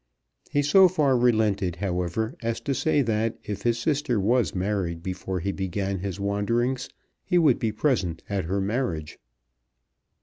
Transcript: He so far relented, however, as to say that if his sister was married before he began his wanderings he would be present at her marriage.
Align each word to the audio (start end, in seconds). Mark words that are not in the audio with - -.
He 0.49 0.63
so 0.63 0.87
far 0.87 1.15
relented, 1.15 1.75
however, 1.75 2.33
as 2.41 2.59
to 2.61 2.73
say 2.73 3.03
that 3.03 3.37
if 3.43 3.61
his 3.61 3.77
sister 3.77 4.19
was 4.19 4.55
married 4.55 5.03
before 5.03 5.41
he 5.41 5.51
began 5.51 5.99
his 5.99 6.19
wanderings 6.19 6.89
he 7.23 7.37
would 7.37 7.59
be 7.59 7.71
present 7.71 8.23
at 8.27 8.45
her 8.45 8.59
marriage. 8.59 9.19